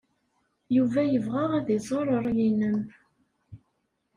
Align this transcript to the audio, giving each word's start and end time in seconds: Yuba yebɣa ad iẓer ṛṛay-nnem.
Yuba 0.75 1.01
yebɣa 1.05 1.43
ad 1.57 1.67
iẓer 1.77 2.05
ṛṛay-nnem. 2.19 2.79